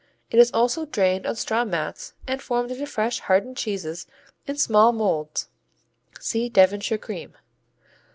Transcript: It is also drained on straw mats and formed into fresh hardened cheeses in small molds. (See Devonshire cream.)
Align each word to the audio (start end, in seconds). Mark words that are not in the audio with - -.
It 0.31 0.39
is 0.39 0.49
also 0.49 0.87
drained 0.87 1.27
on 1.27 1.35
straw 1.35 1.63
mats 1.63 2.15
and 2.27 2.41
formed 2.41 2.71
into 2.71 2.87
fresh 2.87 3.19
hardened 3.19 3.55
cheeses 3.55 4.07
in 4.47 4.57
small 4.57 4.91
molds. 4.93 5.47
(See 6.19 6.49
Devonshire 6.49 6.97
cream.) 6.97 7.35